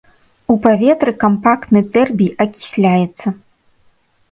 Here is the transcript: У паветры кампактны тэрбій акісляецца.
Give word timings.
У 0.53 0.53
паветры 0.63 1.11
кампактны 1.25 1.83
тэрбій 1.99 2.33
акісляецца. 2.47 3.27